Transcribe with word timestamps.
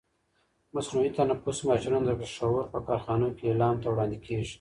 مصنوعي 0.75 1.09
تنفس 1.17 1.57
ماشینونه 1.69 2.05
د 2.07 2.11
پښاور 2.21 2.63
په 2.73 2.79
کارخانو 2.87 3.27
کې 3.37 3.45
لیلام 3.49 3.75
ته 3.81 3.87
وړاندې 3.89 4.17
کېږي. 4.25 4.49